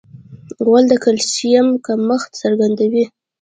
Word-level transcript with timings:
غول 0.65 0.83
د 0.89 0.93
کلسیم 1.03 1.67
کمښت 1.85 2.29
څرګندوي. 2.41 3.05